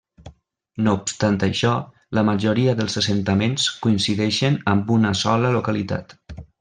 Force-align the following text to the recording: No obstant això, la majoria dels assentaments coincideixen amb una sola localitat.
No 0.85 0.93
obstant 0.99 1.35
això, 1.47 1.73
la 2.19 2.23
majoria 2.29 2.75
dels 2.79 2.97
assentaments 3.03 3.67
coincideixen 3.85 4.59
amb 4.73 4.91
una 4.97 5.13
sola 5.25 5.53
localitat. 5.59 6.17